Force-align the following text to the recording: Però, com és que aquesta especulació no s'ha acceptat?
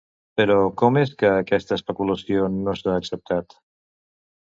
Però, 0.39 0.55
com 0.83 0.97
és 1.01 1.11
que 1.19 1.29
aquesta 1.43 1.79
especulació 1.81 2.51
no 2.57 2.77
s'ha 2.83 2.99
acceptat? 3.05 3.61